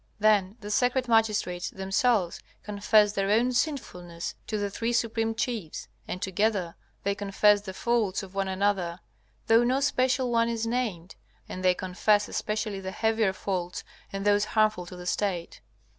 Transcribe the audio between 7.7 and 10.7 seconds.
faults of one another, though no special one is